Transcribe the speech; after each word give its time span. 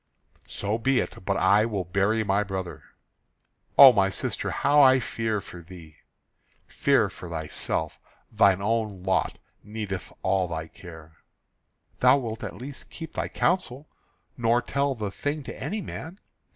"So 0.47 0.79
be 0.79 0.99
it; 0.99 1.23
but 1.25 1.37
I 1.37 1.63
will 1.67 1.83
bury 1.85 2.23
my 2.23 2.41
brother." 2.41 2.81
"O 3.77 3.93
my 3.93 4.09
sister, 4.09 4.49
how 4.49 4.81
I 4.81 4.99
fear 4.99 5.39
for 5.39 5.61
thee!" 5.61 5.97
"Fear 6.65 7.07
for 7.11 7.29
thyself. 7.29 7.99
Thine 8.31 8.63
own 8.63 9.03
lot 9.03 9.37
needeth 9.63 10.11
all 10.23 10.47
thy 10.47 10.69
care." 10.69 11.17
"Thou 11.99 12.17
wilt 12.17 12.43
at 12.43 12.55
least 12.55 12.89
keep 12.89 13.13
thy 13.13 13.27
counsel, 13.27 13.87
nor 14.37 14.59
tell 14.59 14.95
the 14.95 15.11
thing 15.11 15.43
to 15.43 15.55
any 15.55 15.83
man." 15.83 16.19